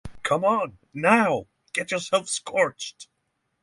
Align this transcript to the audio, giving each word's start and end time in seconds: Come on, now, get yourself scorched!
Come 0.23 0.43
on, 0.43 0.79
now, 0.95 1.45
get 1.73 1.91
yourself 1.91 2.27
scorched! 2.27 3.07